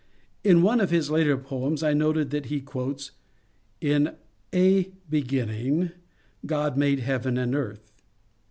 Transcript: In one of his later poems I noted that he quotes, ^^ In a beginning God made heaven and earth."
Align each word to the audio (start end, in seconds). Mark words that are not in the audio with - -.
In 0.43 0.63
one 0.63 0.79
of 0.81 0.89
his 0.89 1.11
later 1.11 1.37
poems 1.37 1.83
I 1.83 1.93
noted 1.93 2.31
that 2.31 2.47
he 2.47 2.59
quotes, 2.59 3.09
^^ 3.09 3.11
In 3.81 4.15
a 4.51 4.91
beginning 5.07 5.91
God 6.43 6.75
made 6.75 7.01
heaven 7.01 7.37
and 7.37 7.53
earth." 7.53 7.93